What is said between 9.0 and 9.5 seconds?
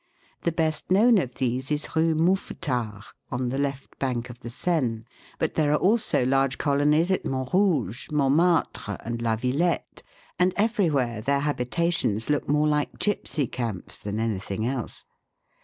and La